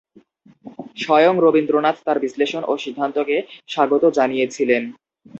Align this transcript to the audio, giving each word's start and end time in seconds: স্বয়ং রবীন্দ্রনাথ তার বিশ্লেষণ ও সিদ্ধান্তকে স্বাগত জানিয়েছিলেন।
স্বয়ং 0.97 1.35
রবীন্দ্রনাথ 1.39 1.97
তার 2.05 2.17
বিশ্লেষণ 2.19 2.63
ও 2.67 2.73
সিদ্ধান্তকে 2.77 3.35
স্বাগত 3.67 4.03
জানিয়েছিলেন। 4.17 4.83